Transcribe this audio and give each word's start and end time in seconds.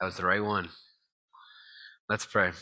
That 0.00 0.06
was 0.06 0.16
the 0.16 0.26
right 0.26 0.44
one. 0.44 0.68
Let's 2.08 2.26
pray. 2.26 2.52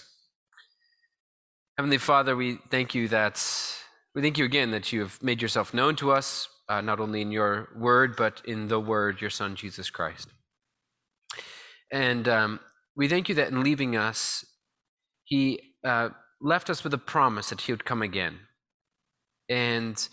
Heavenly 1.77 1.99
Father, 1.99 2.37
we 2.37 2.59
thank 2.71 2.95
you 2.95 3.09
that 3.09 3.45
we 4.15 4.23
thank 4.23 4.39
you 4.39 4.45
again 4.45 4.71
that 4.71 4.93
you 4.93 5.01
have 5.01 5.21
made 5.21 5.43
yourself 5.43 5.75
known 5.75 5.97
to 5.97 6.13
us, 6.13 6.49
uh, 6.69 6.81
not 6.81 7.01
only 7.01 7.21
in 7.21 7.33
your 7.33 7.69
word, 7.77 8.15
but 8.17 8.41
in 8.45 8.69
the 8.69 8.79
word, 8.79 9.21
your 9.21 9.31
Son, 9.31 9.57
Jesus 9.57 9.91
Christ. 9.91 10.29
And 11.91 12.29
um, 12.29 12.61
we 12.97 13.09
thank 13.09 13.29
you 13.29 13.35
that 13.35 13.49
in 13.49 13.65
leaving 13.65 13.97
us, 13.97 14.45
he 15.25 15.75
uh, 15.85 16.11
left 16.41 16.71
us 16.71 16.85
with 16.85 16.95
a 16.95 16.99
promise 16.99 17.51
that 17.51 17.63
he 17.63 17.73
would 17.73 17.85
come 17.85 18.03
again. 18.03 18.39
And 19.49 20.09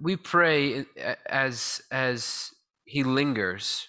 we 0.00 0.16
pray 0.16 0.80
uh, 0.80 1.14
as, 1.26 1.82
as 1.92 2.52
he 2.84 3.04
lingers 3.04 3.88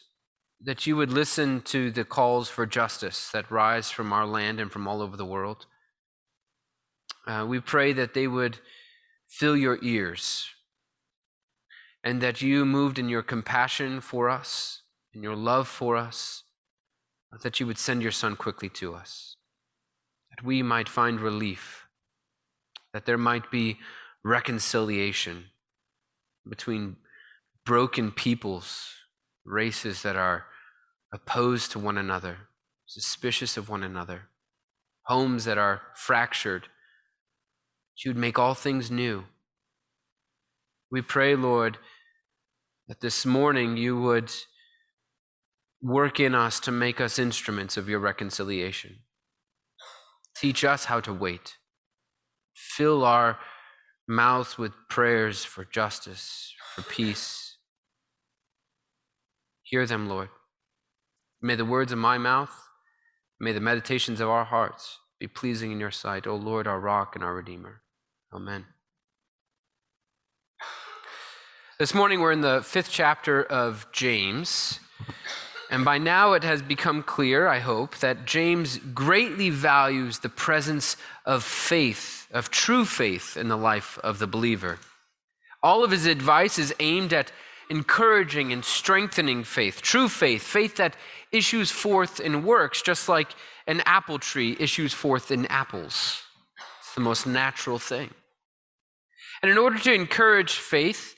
that 0.62 0.86
you 0.86 0.96
would 0.96 1.12
listen 1.12 1.62
to 1.62 1.90
the 1.92 2.04
calls 2.04 2.50
for 2.50 2.66
justice 2.66 3.30
that 3.32 3.50
rise 3.50 3.90
from 3.90 4.12
our 4.12 4.26
land 4.26 4.60
and 4.60 4.72
from 4.72 4.88
all 4.88 5.02
over 5.02 5.16
the 5.16 5.26
world. 5.26 5.66
Uh, 7.26 7.46
we 7.48 7.60
pray 7.60 7.94
that 7.94 8.14
they 8.14 8.28
would 8.28 8.60
fill 9.28 9.56
your 9.56 9.80
ears 9.82 10.50
and 12.04 12.22
that 12.22 12.42
you 12.42 12.66
moved 12.66 12.98
in 13.00 13.10
your 13.10 13.22
compassion 13.22 14.02
for 14.02 14.30
us, 14.30 14.82
in 15.14 15.22
your 15.24 15.36
love 15.36 15.68
for 15.68 15.96
us, 15.96 16.44
that 17.44 17.60
you 17.60 17.68
would 17.68 17.78
send 17.78 18.02
your 18.02 18.12
Son 18.12 18.36
quickly 18.36 18.70
to 18.70 18.96
us, 18.96 19.36
that 20.30 20.44
we 20.44 20.64
might 20.64 20.90
find 20.90 21.20
relief, 21.20 21.86
that 22.94 23.06
there 23.06 23.18
might 23.18 23.52
be 23.52 23.78
reconciliation 24.24 25.46
between 26.50 26.96
broken 27.66 28.12
peoples, 28.12 28.94
races 29.46 30.02
that 30.02 30.16
are 30.16 30.46
opposed 31.12 31.72
to 31.72 31.80
one 31.80 31.98
another, 31.98 32.38
suspicious 32.86 33.58
of 33.58 33.70
one 33.70 33.84
another, 33.84 34.24
homes 35.04 35.46
that 35.46 35.58
are 35.58 35.82
fractured. 35.96 36.68
You 38.04 38.12
would 38.12 38.18
make 38.18 38.40
all 38.40 38.54
things 38.54 38.90
new. 38.90 39.26
We 40.92 41.02
pray, 41.02 41.36
Lord, 41.36 41.78
that 42.88 43.02
this 43.02 43.26
morning 43.26 43.78
you 43.78 44.00
would 44.00 44.32
work 45.82 46.20
in 46.20 46.34
us 46.34 46.60
to 46.62 46.72
make 46.72 47.00
us 47.00 47.20
instruments 47.20 47.78
of 47.78 47.88
your 47.88 48.00
reconciliation. 48.00 49.00
Teach 50.36 50.64
us 50.64 50.86
how 50.86 51.00
to 51.02 51.14
wait. 51.14 51.58
Fill 52.54 53.04
our 53.04 53.40
mouths 54.08 54.58
with 54.58 54.72
prayers 54.90 55.46
for 55.46 55.66
justice, 55.66 56.54
for 56.74 56.82
peace. 56.82 57.58
Hear 59.64 59.86
them, 59.86 60.10
Lord. 60.10 60.30
May 61.42 61.56
the 61.56 61.66
words 61.66 61.92
of 61.92 61.98
my 61.98 62.18
mouth, 62.18 62.52
may 63.40 63.54
the 63.54 63.62
meditations 63.62 64.20
of 64.20 64.30
our 64.30 64.46
hearts 64.46 65.00
be 65.20 65.28
pleasing 65.28 65.72
in 65.72 65.80
your 65.80 65.92
sight, 65.92 66.28
O 66.28 66.36
Lord, 66.36 66.68
our 66.68 66.80
rock 66.80 67.16
and 67.16 67.24
our 67.24 67.34
redeemer. 67.34 67.82
Amen. 68.34 68.66
This 71.80 71.94
morning 71.94 72.20
we're 72.20 72.34
in 72.34 72.42
the 72.42 72.62
fifth 72.62 72.90
chapter 72.92 73.42
of 73.42 73.88
James. 73.94 74.82
And 75.72 75.86
by 75.86 75.98
now 75.98 76.34
it 76.34 76.44
has 76.44 76.62
become 76.62 77.04
clear, 77.04 77.48
I 77.48 77.60
hope, 77.60 77.98
that 78.00 78.26
James 78.26 78.80
greatly 78.94 79.50
values 79.50 80.20
the 80.20 80.30
presence 80.30 80.98
of 81.26 81.44
faith, 81.44 82.28
of 82.32 82.50
true 82.50 82.86
faith 82.86 83.38
in 83.38 83.50
the 83.50 83.58
life 83.58 84.00
of 84.00 84.20
the 84.20 84.28
believer. 84.28 84.80
All 85.62 85.84
of 85.84 85.92
his 85.92 86.06
advice 86.06 86.58
is 86.58 86.74
aimed 86.80 87.14
at 87.14 87.32
encouraging 87.70 88.52
and 88.52 88.66
strengthening 88.66 89.44
faith, 89.44 89.82
true 89.82 90.10
faith, 90.10 90.42
faith 90.42 90.76
that 90.78 90.96
issues 91.32 91.72
forth 91.72 92.20
in 92.20 92.44
works, 92.44 92.82
just 92.82 93.08
like 93.08 93.36
an 93.68 93.82
apple 93.86 94.18
tree 94.18 94.58
issues 94.60 94.94
forth 94.94 95.30
in 95.32 95.46
apples. 95.46 96.24
It's 96.80 96.96
the 96.96 97.02
most 97.02 97.28
natural 97.28 97.78
thing. 97.78 98.10
And 99.42 99.52
in 99.52 99.58
order 99.58 99.78
to 99.80 99.94
encourage 99.94 100.54
faith, 100.54 101.16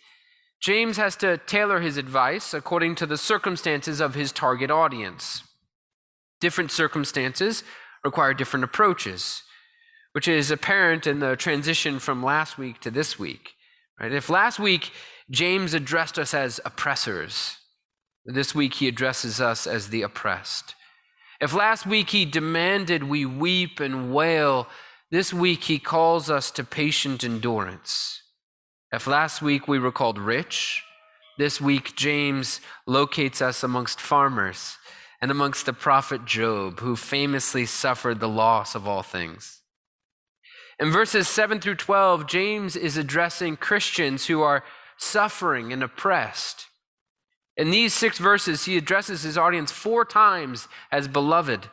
James 0.62 0.98
has 0.98 1.16
to 1.18 1.38
tailor 1.38 1.80
his 1.80 1.98
advice 1.98 2.54
according 2.54 2.96
to 2.96 3.06
the 3.06 3.18
circumstances 3.18 4.00
of 4.00 4.14
his 4.14 4.32
target 4.32 4.70
audience. 4.70 5.44
Different 6.40 6.72
circumstances 6.72 7.64
require 8.04 8.34
different 8.34 8.64
approaches, 8.64 9.44
which 10.12 10.28
is 10.28 10.52
apparent 10.52 11.08
in 11.08 11.20
the 11.20 11.36
transition 11.36 12.00
from 12.00 12.24
last 12.24 12.58
week 12.58 12.80
to 12.82 12.92
this 12.92 13.18
week. 13.18 13.54
Right? 14.00 14.12
If 14.12 14.30
last 14.30 14.60
week 14.60 14.92
James 15.32 15.74
addressed 15.74 16.20
us 16.20 16.34
as 16.34 16.60
oppressors. 16.66 17.58
This 18.26 18.54
week 18.54 18.76
he 18.76 18.88
addresses 18.88 19.40
us 19.40 19.66
as 19.66 19.90
the 19.90 20.02
oppressed. 20.02 20.76
If 21.40 21.54
last 21.54 21.88
week 21.88 22.10
he 22.10 22.26
demanded 22.26 23.04
we 23.04 23.26
weep 23.26 23.80
and 23.80 24.14
wail, 24.14 24.68
this 25.10 25.34
week 25.34 25.64
he 25.64 25.80
calls 25.80 26.30
us 26.30 26.52
to 26.52 26.64
patient 26.64 27.24
endurance. 27.24 28.22
If 28.92 29.08
last 29.08 29.42
week 29.42 29.68
we 29.68 29.80
were 29.80 29.92
called 29.92 30.20
rich, 30.20 30.84
this 31.38 31.62
week 31.62 31.96
James 31.96 32.60
locates 32.86 33.42
us 33.42 33.64
amongst 33.64 34.02
farmers 34.02 34.78
and 35.22 35.32
amongst 35.32 35.66
the 35.66 35.74
prophet 35.74 36.26
Job, 36.26 36.82
who 36.82 36.96
famously 36.96 37.66
suffered 37.66 38.20
the 38.20 38.28
loss 38.28 38.76
of 38.76 38.88
all 38.88 39.02
things. 39.02 39.62
In 40.80 40.92
verses 40.92 41.28
7 41.28 41.60
through 41.60 41.76
12, 41.76 42.28
James 42.28 42.76
is 42.76 42.98
addressing 42.98 43.56
Christians 43.56 44.26
who 44.26 44.42
are 44.42 44.64
suffering, 45.02 45.74
and 45.74 45.84
oppressed. 45.84 46.68
In 47.58 47.72
these 47.72 47.94
six 47.94 48.18
verses, 48.18 48.66
he 48.66 48.78
addresses 48.78 49.24
his 49.24 49.38
audience 49.38 49.72
four 49.72 50.06
times 50.06 50.68
as 50.92 51.08
beloved. 51.08 51.68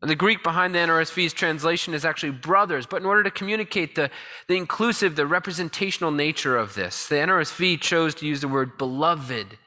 And 0.00 0.10
the 0.10 0.16
Greek 0.16 0.42
behind 0.42 0.74
the 0.74 0.80
NRSV's 0.80 1.32
translation 1.32 1.94
is 1.94 2.04
actually 2.04 2.32
brothers, 2.32 2.86
but 2.86 3.02
in 3.02 3.06
order 3.06 3.22
to 3.22 3.30
communicate 3.30 3.94
the, 3.94 4.10
the 4.48 4.56
inclusive, 4.56 5.14
the 5.14 5.26
representational 5.26 6.10
nature 6.10 6.56
of 6.56 6.74
this, 6.74 7.06
the 7.06 7.16
NRSV 7.16 7.80
chose 7.80 8.14
to 8.16 8.26
use 8.26 8.40
the 8.40 8.48
word 8.48 8.76
beloved. 8.78 9.58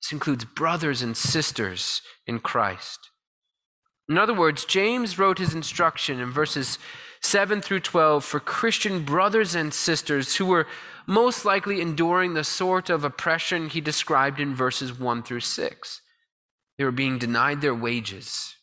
This 0.00 0.12
includes 0.12 0.44
brothers 0.46 1.02
and 1.02 1.16
sisters 1.16 2.00
in 2.26 2.38
Christ. 2.38 3.10
In 4.08 4.16
other 4.16 4.34
words, 4.34 4.64
James 4.64 5.18
wrote 5.18 5.38
his 5.38 5.54
instruction 5.54 6.20
in 6.20 6.30
verses 6.30 6.78
7 7.20 7.60
through 7.60 7.80
12 7.80 8.24
for 8.24 8.40
Christian 8.40 9.04
brothers 9.04 9.54
and 9.54 9.72
sisters 9.72 10.36
who 10.36 10.46
were 10.46 10.66
most 11.06 11.44
likely 11.44 11.80
enduring 11.80 12.34
the 12.34 12.44
sort 12.44 12.90
of 12.90 13.04
oppression 13.04 13.68
he 13.68 13.80
described 13.80 14.40
in 14.40 14.54
verses 14.54 14.98
1 14.98 15.22
through 15.22 15.40
6. 15.40 16.00
They 16.78 16.84
were 16.84 16.90
being 16.90 17.18
denied 17.18 17.60
their 17.60 17.74
wages, 17.74 18.56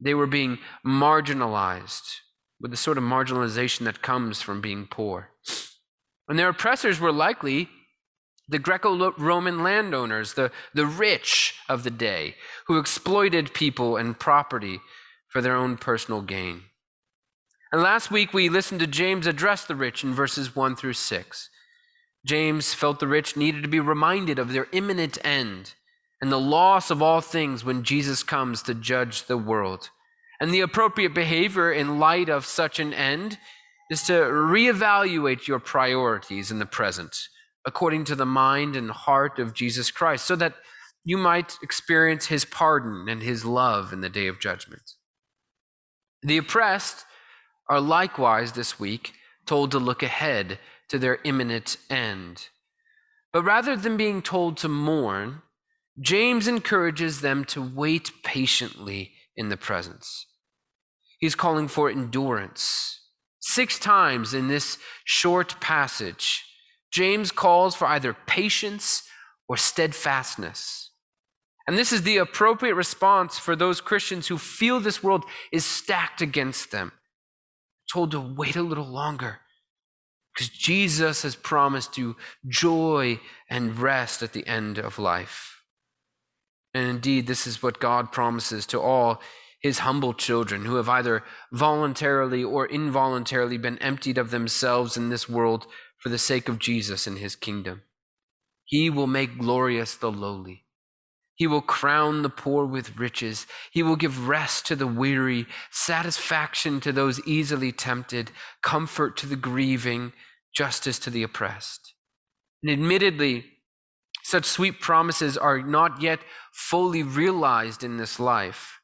they 0.00 0.14
were 0.14 0.26
being 0.26 0.58
marginalized 0.84 2.20
with 2.60 2.70
the 2.70 2.76
sort 2.76 2.98
of 2.98 3.04
marginalization 3.04 3.84
that 3.84 4.02
comes 4.02 4.40
from 4.40 4.60
being 4.60 4.86
poor. 4.86 5.30
And 6.28 6.38
their 6.38 6.48
oppressors 6.48 7.00
were 7.00 7.12
likely 7.12 7.68
the 8.48 8.58
Greco 8.58 9.12
Roman 9.18 9.62
landowners, 9.62 10.34
the, 10.34 10.52
the 10.72 10.86
rich 10.86 11.54
of 11.68 11.82
the 11.82 11.90
day, 11.90 12.36
who 12.66 12.78
exploited 12.78 13.54
people 13.54 13.96
and 13.96 14.18
property 14.18 14.80
for 15.28 15.40
their 15.40 15.56
own 15.56 15.76
personal 15.76 16.22
gain. 16.22 16.62
And 17.76 17.82
last 17.82 18.10
week 18.10 18.32
we 18.32 18.48
listened 18.48 18.80
to 18.80 18.86
James 18.86 19.26
address 19.26 19.66
the 19.66 19.76
rich 19.76 20.02
in 20.02 20.14
verses 20.14 20.56
1 20.56 20.76
through 20.76 20.94
6. 20.94 21.50
James 22.24 22.72
felt 22.72 23.00
the 23.00 23.06
rich 23.06 23.36
needed 23.36 23.62
to 23.64 23.68
be 23.68 23.80
reminded 23.80 24.38
of 24.38 24.54
their 24.54 24.66
imminent 24.72 25.18
end 25.22 25.74
and 26.22 26.32
the 26.32 26.40
loss 26.40 26.90
of 26.90 27.02
all 27.02 27.20
things 27.20 27.66
when 27.66 27.82
Jesus 27.82 28.22
comes 28.22 28.62
to 28.62 28.72
judge 28.72 29.24
the 29.24 29.36
world. 29.36 29.90
And 30.40 30.54
the 30.54 30.62
appropriate 30.62 31.12
behavior 31.12 31.70
in 31.70 31.98
light 31.98 32.30
of 32.30 32.46
such 32.46 32.78
an 32.78 32.94
end 32.94 33.36
is 33.90 34.04
to 34.04 34.14
reevaluate 34.14 35.46
your 35.46 35.58
priorities 35.58 36.50
in 36.50 36.58
the 36.58 36.64
present 36.64 37.28
according 37.66 38.04
to 38.04 38.14
the 38.14 38.24
mind 38.24 38.74
and 38.74 38.90
heart 38.90 39.38
of 39.38 39.52
Jesus 39.52 39.90
Christ 39.90 40.24
so 40.24 40.34
that 40.36 40.54
you 41.04 41.18
might 41.18 41.58
experience 41.62 42.28
his 42.28 42.46
pardon 42.46 43.06
and 43.06 43.22
his 43.22 43.44
love 43.44 43.92
in 43.92 44.00
the 44.00 44.08
day 44.08 44.28
of 44.28 44.40
judgment. 44.40 44.92
The 46.22 46.38
oppressed 46.38 47.04
are 47.68 47.80
likewise 47.80 48.52
this 48.52 48.78
week 48.78 49.14
told 49.44 49.70
to 49.70 49.78
look 49.78 50.02
ahead 50.02 50.58
to 50.88 50.98
their 50.98 51.18
imminent 51.24 51.76
end. 51.90 52.48
But 53.32 53.42
rather 53.42 53.76
than 53.76 53.96
being 53.96 54.22
told 54.22 54.56
to 54.58 54.68
mourn, 54.68 55.42
James 56.00 56.46
encourages 56.46 57.20
them 57.20 57.44
to 57.46 57.62
wait 57.62 58.10
patiently 58.22 59.12
in 59.36 59.48
the 59.48 59.56
presence. 59.56 60.26
He's 61.18 61.34
calling 61.34 61.68
for 61.68 61.90
endurance. 61.90 63.00
Six 63.40 63.78
times 63.78 64.34
in 64.34 64.48
this 64.48 64.78
short 65.04 65.60
passage, 65.60 66.44
James 66.92 67.32
calls 67.32 67.74
for 67.74 67.86
either 67.86 68.14
patience 68.26 69.02
or 69.48 69.56
steadfastness. 69.56 70.90
And 71.66 71.76
this 71.76 71.92
is 71.92 72.02
the 72.02 72.18
appropriate 72.18 72.74
response 72.74 73.38
for 73.38 73.56
those 73.56 73.80
Christians 73.80 74.28
who 74.28 74.38
feel 74.38 74.78
this 74.78 75.02
world 75.02 75.24
is 75.52 75.64
stacked 75.64 76.20
against 76.20 76.70
them 76.70 76.92
told 77.92 78.10
to 78.10 78.20
wait 78.20 78.56
a 78.56 78.62
little 78.62 78.86
longer 78.86 79.40
because 80.36 80.48
Jesus 80.50 81.22
has 81.22 81.34
promised 81.34 81.96
you 81.96 82.16
joy 82.46 83.18
and 83.48 83.78
rest 83.78 84.22
at 84.22 84.34
the 84.34 84.46
end 84.46 84.78
of 84.78 84.98
life. 84.98 85.62
And 86.74 86.86
indeed, 86.88 87.26
this 87.26 87.46
is 87.46 87.62
what 87.62 87.80
God 87.80 88.12
promises 88.12 88.66
to 88.66 88.80
all 88.80 89.22
his 89.62 89.78
humble 89.78 90.12
children 90.12 90.66
who 90.66 90.76
have 90.76 90.90
either 90.90 91.24
voluntarily 91.52 92.44
or 92.44 92.66
involuntarily 92.66 93.56
been 93.56 93.78
emptied 93.78 94.18
of 94.18 94.30
themselves 94.30 94.96
in 94.96 95.08
this 95.08 95.26
world 95.26 95.66
for 95.98 96.10
the 96.10 96.18
sake 96.18 96.50
of 96.50 96.58
Jesus 96.58 97.06
and 97.06 97.16
his 97.16 97.34
kingdom. 97.34 97.82
He 98.64 98.90
will 98.90 99.06
make 99.06 99.38
glorious 99.38 99.94
the 99.94 100.12
lowly. 100.12 100.65
He 101.36 101.46
will 101.46 101.60
crown 101.60 102.22
the 102.22 102.30
poor 102.30 102.64
with 102.64 102.96
riches. 102.96 103.46
He 103.70 103.82
will 103.82 103.96
give 103.96 104.26
rest 104.26 104.66
to 104.66 104.76
the 104.76 104.86
weary, 104.86 105.46
satisfaction 105.70 106.80
to 106.80 106.92
those 106.92 107.24
easily 107.26 107.72
tempted, 107.72 108.32
comfort 108.62 109.18
to 109.18 109.26
the 109.26 109.36
grieving, 109.36 110.14
justice 110.54 110.98
to 111.00 111.10
the 111.10 111.22
oppressed. 111.22 111.92
And 112.62 112.72
admittedly, 112.72 113.44
such 114.22 114.46
sweet 114.46 114.80
promises 114.80 115.36
are 115.36 115.60
not 115.60 116.00
yet 116.00 116.20
fully 116.52 117.02
realized 117.02 117.84
in 117.84 117.98
this 117.98 118.18
life. 118.18 118.80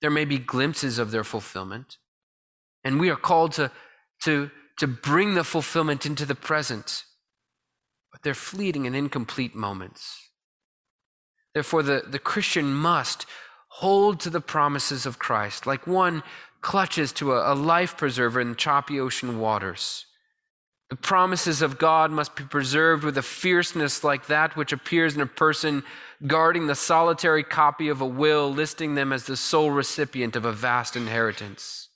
There 0.00 0.10
may 0.10 0.24
be 0.24 0.38
glimpses 0.38 0.98
of 0.98 1.12
their 1.12 1.24
fulfillment. 1.24 1.98
And 2.84 2.98
we 2.98 3.10
are 3.10 3.16
called 3.16 3.52
to, 3.52 3.70
to, 4.24 4.50
to 4.78 4.88
bring 4.88 5.34
the 5.34 5.44
fulfillment 5.44 6.04
into 6.04 6.26
the 6.26 6.34
present. 6.34 7.04
But 8.10 8.22
they're 8.22 8.34
fleeting 8.34 8.88
and 8.88 8.96
incomplete 8.96 9.54
moments. 9.54 10.31
Therefore, 11.54 11.82
the, 11.82 12.02
the 12.06 12.18
Christian 12.18 12.72
must 12.72 13.26
hold 13.68 14.20
to 14.20 14.30
the 14.30 14.40
promises 14.40 15.06
of 15.06 15.18
Christ, 15.18 15.66
like 15.66 15.86
one 15.86 16.22
clutches 16.60 17.12
to 17.12 17.32
a, 17.32 17.52
a 17.52 17.54
life 17.54 17.96
preserver 17.96 18.40
in 18.40 18.56
choppy 18.56 18.98
ocean 18.98 19.38
waters. 19.38 20.06
The 20.92 20.96
promises 20.96 21.62
of 21.62 21.78
God 21.78 22.10
must 22.10 22.36
be 22.36 22.44
preserved 22.44 23.02
with 23.02 23.16
a 23.16 23.22
fierceness 23.22 24.04
like 24.04 24.26
that 24.26 24.56
which 24.56 24.74
appears 24.74 25.14
in 25.14 25.22
a 25.22 25.26
person 25.26 25.84
guarding 26.26 26.66
the 26.66 26.74
solitary 26.74 27.42
copy 27.42 27.88
of 27.88 28.02
a 28.02 28.06
will, 28.06 28.52
listing 28.52 28.94
them 28.94 29.10
as 29.10 29.24
the 29.24 29.36
sole 29.36 29.70
recipient 29.70 30.36
of 30.36 30.44
a 30.44 30.52
vast 30.52 30.94
inheritance. 30.94 31.88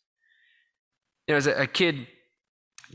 You 1.29 1.35
know, 1.35 1.37
as 1.37 1.47
a, 1.47 1.63
a 1.63 1.67
kid 1.67 2.07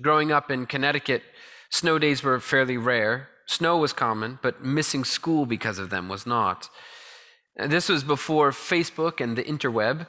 growing 0.02 0.32
up 0.32 0.50
in 0.50 0.66
Connecticut, 0.66 1.22
snow 1.70 2.00
days 2.00 2.24
were 2.24 2.40
fairly 2.40 2.78
rare. 2.78 3.30
Snow 3.52 3.76
was 3.76 3.92
common, 3.92 4.40
but 4.42 4.64
missing 4.64 5.04
school 5.04 5.46
because 5.46 5.78
of 5.78 5.90
them 5.90 6.08
was 6.08 6.26
not. 6.26 6.70
This 7.58 7.90
was 7.90 8.02
before 8.02 8.52
Facebook 8.52 9.20
and 9.20 9.38
the 9.38 9.44
interweb. 9.44 10.08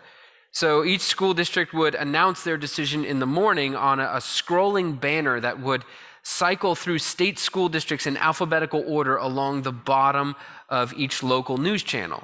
So 0.52 0.84
each 0.84 1.00
school 1.00 1.34
district 1.34 1.74
would 1.74 1.96
announce 1.96 2.44
their 2.44 2.56
decision 2.56 3.04
in 3.04 3.18
the 3.18 3.26
morning 3.26 3.74
on 3.74 3.98
a, 3.98 4.04
a, 4.04 4.18
scrolling 4.18 5.00
banner 5.00 5.40
that 5.40 5.58
would 5.60 5.84
cycle 6.22 6.76
through 6.76 7.00
state 7.00 7.36
school 7.36 7.68
districts 7.68 8.06
in 8.06 8.16
alphabetical 8.16 8.84
order 8.86 9.16
along 9.16 9.62
the 9.62 9.72
bottom 9.72 10.36
of 10.68 10.94
each 10.94 11.20
local 11.20 11.58
news 11.58 11.82
channel. 11.82 12.22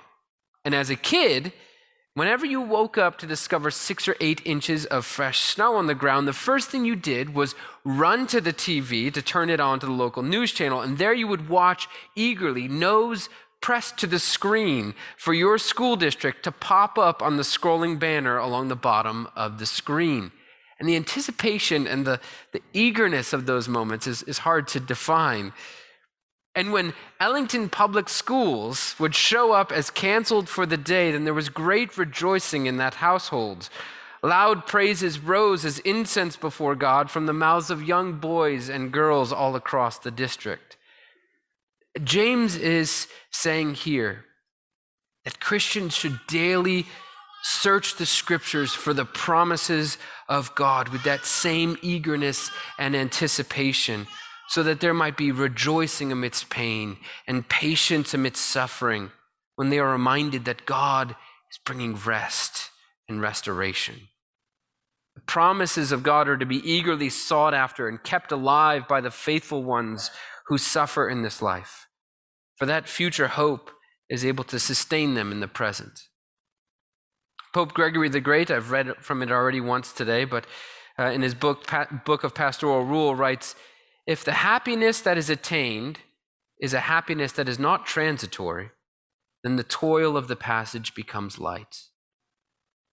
And 0.65 0.73
as 0.73 0.89
a 0.89 0.95
kid, 0.95 1.53
whenever 2.19 2.45
you 2.45 2.61
woke 2.61 2.99
up 2.99 3.19
to 3.19 3.27
discover 3.27 3.71
six 3.71 4.09
or 4.09 4.17
eight 4.21 4.41
inches 4.45 4.87
of 4.87 5.05
fresh 5.05 5.41
snow 5.41 5.77
on 5.77 5.87
the 5.87 5.95
ground, 5.95 6.27
the 6.27 6.33
first 6.33 6.71
thing 6.71 6.85
you 6.85 6.97
did 6.97 7.35
was 7.35 7.55
run 7.85 8.27
to 8.27 8.41
the 8.41 8.53
TV 8.53 9.13
to 9.13 9.23
turn 9.23 9.51
it 9.51 9.61
on 9.61 9.79
to 9.81 9.87
the 9.87 9.93
local 9.93 10.23
news 10.23 10.53
channel. 10.53 10.81
And 10.81 10.99
there 10.99 11.13
you 11.13 11.29
would 11.29 11.49
watch 11.49 11.89
eagerly, 12.17 12.69
nose 12.69 13.29
pressed 13.61 13.99
to 13.99 14.07
the 14.07 14.19
screen 14.19 14.95
for 15.17 15.35
your 15.35 15.59
school 15.59 15.97
district 15.97 16.45
to 16.45 16.53
pop 16.53 16.97
up 16.99 17.23
on 17.23 17.37
the 17.37 17.43
scrolling 17.43 17.99
banner 17.99 18.39
along 18.39 18.69
the 18.69 18.77
bottom 18.77 19.29
of 19.35 19.59
the 19.59 19.67
screen. 19.67 20.31
And 20.79 20.89
the 20.89 20.97
anticipation 20.97 21.87
and 21.87 22.07
the, 22.07 22.21
the 22.53 22.63
eagerness 22.73 23.33
of 23.33 23.47
those 23.47 23.69
moments 23.69 24.07
is, 24.07 24.23
is 24.23 24.39
hard 24.39 24.69
to 24.69 24.81
define. 24.81 25.53
And 26.59 26.73
when 26.73 26.93
Ellington 27.21 27.69
Public 27.69 28.09
Schools 28.09 28.97
would 28.99 29.15
show 29.15 29.53
up 29.53 29.71
as 29.71 29.91
canceled 29.91 30.49
for 30.49 30.67
the 30.67 30.77
day, 30.77 31.13
then 31.13 31.23
there 31.23 31.33
was 31.33 31.51
great 31.51 31.97
rejoicing 31.97 32.67
in 32.67 32.79
that 32.79 32.95
household. 32.95 33.69
Loud 34.25 34.67
praises 34.67 35.21
rose 35.21 35.65
as 35.65 35.79
incense 35.79 36.37
before 36.37 36.75
God 36.75 37.13
from 37.13 37.27
the 37.27 37.33
mouths 37.33 37.71
of 37.71 37.85
young 37.85 38.15
boys 38.15 38.69
and 38.69 38.91
girls 38.91 39.33
all 39.33 39.55
across 39.55 40.01
the 40.01 40.11
district. 40.11 40.77
James 42.03 42.57
is 42.57 43.07
saying 43.31 43.75
here 43.75 44.25
that 45.25 45.39
Christians 45.39 45.95
should 45.95 46.19
daily 46.27 46.87
search 47.45 47.95
the 47.95 48.07
scriptures 48.07 48.75
for 48.75 48.93
the 48.93 49.05
promises 49.05 49.97
of 50.29 50.53
God 50.57 50.89
with 50.89 51.05
that 51.05 51.25
same 51.25 51.79
eagerness 51.83 52.51
and 52.81 52.97
anticipation, 52.97 54.09
so 54.49 54.63
that 54.63 54.81
there 54.81 54.95
might 54.95 55.17
be 55.17 55.33
rejoicing 55.33 56.11
amidst 56.11 56.51
pain 56.51 56.99
and 57.27 57.49
patience 57.49 58.15
amidst 58.15 58.45
suffering 58.45 59.11
when 59.57 59.71
they 59.71 59.79
are 59.79 59.93
reminded 59.93 60.45
that 60.45 60.67
God 60.67 61.11
is 61.51 61.59
bringing 61.65 61.95
rest 61.95 62.71
and 63.09 63.21
restoration. 63.21 64.09
The 65.15 65.23
promises 65.23 65.93
of 65.93 66.03
God 66.03 66.29
are 66.29 66.37
to 66.37 66.47
be 66.47 66.71
eagerly 66.71 67.11
sought 67.11 67.55
after 67.55 67.89
and 67.89 68.03
kept 68.03 68.33
alive 68.33 68.87
by 68.89 69.01
the 69.01 69.11
faithful 69.11 69.65
ones 69.65 70.11
who 70.47 70.59
suffer 70.59 71.09
in 71.09 71.23
this 71.23 71.43
life 71.43 71.89
for 72.59 72.67
that 72.67 72.89
future 72.89 73.29
hope 73.29 73.71
is 74.11 74.25
able 74.25 74.45
to 74.45 74.59
sustain 74.59 75.15
them 75.15 75.31
in 75.31 75.41
the 75.41 75.49
present. 75.49 76.01
Pope 77.55 77.73
Gregory 77.73 78.09
the 78.09 78.21
Great, 78.21 78.51
I've 78.51 78.73
read 78.73 78.97
from 79.01 79.23
it 79.23 79.31
already 79.31 79.61
once 79.61 79.93
today, 79.93 80.25
but 80.25 80.45
uh, 80.99 81.05
in 81.05 81.23
his 81.23 81.35
book, 81.35 81.67
pa- 81.67 81.87
Book 82.05 82.25
of 82.25 82.35
Pastoral 82.35 82.85
Rule, 82.85 83.15
writes 83.15 83.55
If 84.09 84.25
the 84.25 84.33
happiness 84.33 85.03
that 85.03 85.19
is 85.19 85.29
attained 85.29 85.99
is 86.59 86.73
a 86.73 86.81
happiness 86.81 87.33
that 87.33 87.47
is 87.47 87.59
not 87.59 87.85
transitory, 87.85 88.71
then 89.45 89.57
the 89.57 89.63
toil 89.63 90.17
of 90.17 90.29
the 90.29 90.35
passage 90.35 90.95
becomes 90.95 91.39
light. 91.39 91.83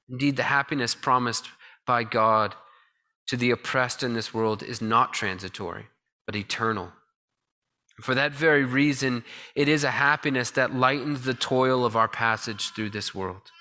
Indeed, 0.09 0.35
the 0.35 0.43
happiness 0.43 0.93
promised 0.93 1.47
by 1.87 2.03
God 2.03 2.53
to 3.27 3.37
the 3.37 3.49
oppressed 3.49 4.03
in 4.03 4.13
this 4.13 4.33
world 4.33 4.61
is 4.61 4.81
not 4.81 5.13
transitory, 5.13 5.85
but 6.25 6.35
eternal. 6.35 6.91
For 8.01 8.13
that 8.13 8.33
very 8.33 8.65
reason, 8.65 9.23
it 9.55 9.69
is 9.69 9.85
a 9.85 9.91
happiness 9.91 10.51
that 10.51 10.75
lightens 10.75 11.21
the 11.21 11.33
toil 11.33 11.85
of 11.85 11.95
our 11.95 12.09
passage 12.09 12.71
through 12.71 12.89
this 12.89 13.15
world. 13.15 13.51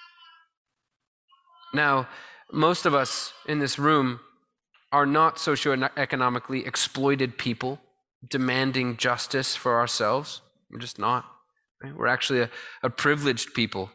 Now, 1.73 2.09
most 2.53 2.85
of 2.85 2.95
us 2.95 3.33
in 3.47 3.61
this 3.61 3.79
room 3.79 4.19
are 4.95 5.07
not 5.07 5.39
socioeconomically 5.39 6.65
exploited 6.65 7.37
people 7.37 7.81
demanding 8.31 8.97
justice 8.97 9.57
for 9.57 9.77
ourselves. 9.77 10.41
We're 10.71 10.79
just 10.79 11.01
not. 11.01 11.25
Right? 11.83 11.93
We're 11.97 12.07
actually 12.07 12.43
a, 12.43 12.51
a 12.81 12.91
privileged 12.91 13.55
people 13.55 13.91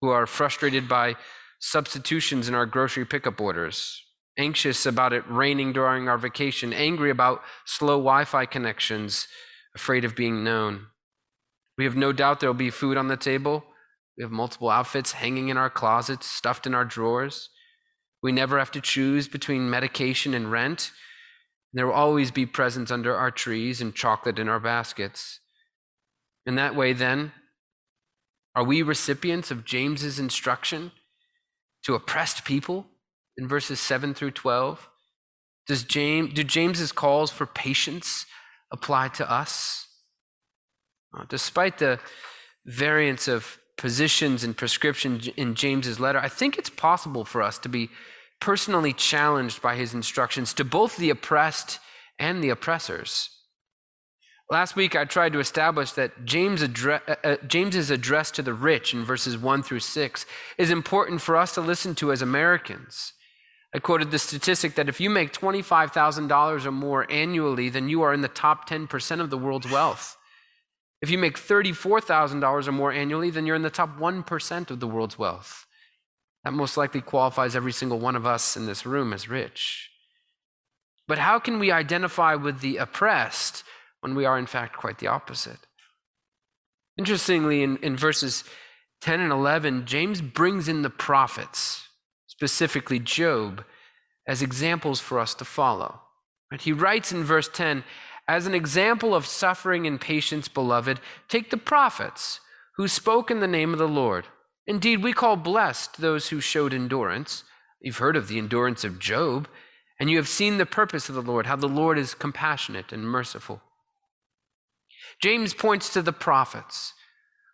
who 0.00 0.08
are 0.08 0.26
frustrated 0.26 0.88
by 0.88 1.16
substitutions 1.58 2.48
in 2.48 2.54
our 2.54 2.64
grocery 2.64 3.04
pickup 3.04 3.38
orders, 3.38 4.02
anxious 4.38 4.86
about 4.86 5.12
it 5.12 5.24
raining 5.28 5.74
during 5.74 6.08
our 6.08 6.16
vacation, 6.16 6.72
angry 6.72 7.10
about 7.10 7.42
slow 7.66 7.98
Wi 7.98 8.24
Fi 8.24 8.46
connections 8.46 9.28
afraid 9.74 10.06
of 10.06 10.16
being 10.16 10.42
known. 10.42 10.86
We 11.76 11.84
have 11.84 11.96
no 11.96 12.12
doubt 12.12 12.40
there 12.40 12.48
will 12.48 12.54
be 12.54 12.70
food 12.70 12.96
on 12.96 13.08
the 13.08 13.16
table. 13.18 13.62
We 14.16 14.24
have 14.24 14.32
multiple 14.32 14.70
outfits 14.70 15.12
hanging 15.12 15.50
in 15.50 15.58
our 15.58 15.68
closets, 15.68 16.26
stuffed 16.26 16.66
in 16.66 16.74
our 16.74 16.86
drawers. 16.86 17.50
We 18.22 18.32
never 18.32 18.58
have 18.58 18.70
to 18.72 18.80
choose 18.80 19.28
between 19.28 19.70
medication 19.70 20.34
and 20.34 20.50
rent. 20.50 20.92
There 21.72 21.86
will 21.86 21.94
always 21.94 22.30
be 22.30 22.46
presents 22.46 22.90
under 22.90 23.14
our 23.14 23.30
trees 23.30 23.80
and 23.80 23.94
chocolate 23.94 24.38
in 24.38 24.48
our 24.48 24.60
baskets. 24.60 25.40
In 26.44 26.56
that 26.56 26.74
way, 26.74 26.92
then, 26.92 27.32
are 28.54 28.64
we 28.64 28.82
recipients 28.82 29.50
of 29.50 29.64
James's 29.64 30.18
instruction 30.18 30.90
to 31.84 31.94
oppressed 31.94 32.44
people 32.44 32.86
in 33.36 33.46
verses 33.46 33.78
7 33.80 34.14
through 34.14 34.32
12? 34.32 34.88
Does 35.66 35.84
James, 35.84 36.34
do 36.34 36.42
James's 36.42 36.92
calls 36.92 37.30
for 37.30 37.46
patience 37.46 38.26
apply 38.72 39.08
to 39.08 39.30
us? 39.30 39.86
Uh, 41.16 41.24
despite 41.28 41.78
the 41.78 42.00
variance 42.66 43.28
of 43.28 43.59
positions 43.80 44.44
and 44.44 44.54
prescriptions 44.54 45.26
in 45.38 45.54
James's 45.54 45.98
letter, 45.98 46.18
I 46.18 46.28
think 46.28 46.58
it's 46.58 46.68
possible 46.68 47.24
for 47.24 47.40
us 47.40 47.58
to 47.60 47.68
be 47.68 47.88
personally 48.38 48.92
challenged 48.92 49.62
by 49.62 49.74
his 49.74 49.94
instructions 49.94 50.52
to 50.54 50.64
both 50.64 50.98
the 50.98 51.08
oppressed 51.08 51.78
and 52.18 52.44
the 52.44 52.50
oppressors. 52.50 53.30
Last 54.50 54.76
week, 54.76 54.94
I 54.94 55.06
tried 55.06 55.32
to 55.32 55.40
establish 55.40 55.92
that 55.92 56.26
James 56.26 56.62
uh, 56.62 56.98
uh 57.24 57.36
James's 57.46 57.90
address 57.90 58.30
to 58.32 58.42
the 58.42 58.52
rich 58.52 58.92
in 58.92 59.02
verses 59.02 59.38
1 59.38 59.62
through 59.62 59.80
6 59.80 60.26
is 60.58 60.70
important 60.70 61.22
for 61.22 61.36
us 61.36 61.54
to 61.54 61.62
listen 61.62 61.94
to 61.96 62.12
as 62.12 62.20
Americans. 62.20 63.14
I 63.74 63.78
quoted 63.78 64.10
the 64.10 64.18
statistic 64.18 64.74
that 64.74 64.90
if 64.90 65.00
you 65.00 65.08
make 65.08 65.32
$25,000 65.32 66.66
or 66.66 66.72
more 66.72 67.10
annually, 67.10 67.70
then 67.70 67.88
you 67.88 68.02
are 68.02 68.12
in 68.12 68.20
the 68.20 68.28
top 68.28 68.68
10% 68.68 69.20
of 69.20 69.30
the 69.30 69.38
world's 69.38 69.70
wealth. 69.70 70.18
If 71.02 71.10
you 71.10 71.18
make 71.18 71.38
$34,000 71.38 72.68
or 72.68 72.72
more 72.72 72.92
annually, 72.92 73.30
then 73.30 73.46
you're 73.46 73.56
in 73.56 73.62
the 73.62 73.70
top 73.70 73.98
1% 73.98 74.70
of 74.70 74.80
the 74.80 74.86
world's 74.86 75.18
wealth. 75.18 75.66
That 76.44 76.52
most 76.52 76.76
likely 76.76 77.00
qualifies 77.00 77.56
every 77.56 77.72
single 77.72 77.98
one 77.98 78.16
of 78.16 78.26
us 78.26 78.56
in 78.56 78.66
this 78.66 78.84
room 78.84 79.12
as 79.12 79.28
rich. 79.28 79.90
But 81.08 81.18
how 81.18 81.38
can 81.38 81.58
we 81.58 81.72
identify 81.72 82.34
with 82.34 82.60
the 82.60 82.76
oppressed 82.76 83.64
when 84.00 84.14
we 84.14 84.24
are, 84.24 84.38
in 84.38 84.46
fact, 84.46 84.76
quite 84.76 84.98
the 84.98 85.06
opposite? 85.06 85.58
Interestingly, 86.96 87.62
in, 87.62 87.78
in 87.78 87.96
verses 87.96 88.44
10 89.00 89.20
and 89.20 89.32
11, 89.32 89.86
James 89.86 90.20
brings 90.20 90.68
in 90.68 90.82
the 90.82 90.90
prophets, 90.90 91.88
specifically 92.26 92.98
Job, 92.98 93.64
as 94.26 94.42
examples 94.42 95.00
for 95.00 95.18
us 95.18 95.34
to 95.34 95.44
follow. 95.44 96.00
He 96.60 96.72
writes 96.72 97.12
in 97.12 97.24
verse 97.24 97.48
10 97.48 97.84
As 98.30 98.46
an 98.46 98.54
example 98.54 99.12
of 99.12 99.26
suffering 99.26 99.88
and 99.88 100.00
patience, 100.00 100.46
beloved, 100.46 101.00
take 101.28 101.50
the 101.50 101.56
prophets 101.56 102.38
who 102.76 102.86
spoke 102.86 103.28
in 103.28 103.40
the 103.40 103.48
name 103.48 103.72
of 103.72 103.80
the 103.80 103.88
Lord. 103.88 104.28
Indeed, 104.68 105.02
we 105.02 105.12
call 105.12 105.34
blessed 105.34 106.00
those 106.00 106.28
who 106.28 106.40
showed 106.40 106.72
endurance. 106.72 107.42
You've 107.80 107.96
heard 107.96 108.14
of 108.14 108.28
the 108.28 108.38
endurance 108.38 108.84
of 108.84 109.00
Job, 109.00 109.48
and 109.98 110.08
you 110.08 110.16
have 110.16 110.28
seen 110.28 110.58
the 110.58 110.64
purpose 110.64 111.08
of 111.08 111.16
the 111.16 111.22
Lord, 111.22 111.46
how 111.46 111.56
the 111.56 111.66
Lord 111.66 111.98
is 111.98 112.14
compassionate 112.14 112.92
and 112.92 113.02
merciful. 113.02 113.62
James 115.20 115.52
points 115.52 115.92
to 115.92 116.00
the 116.00 116.12
prophets 116.12 116.94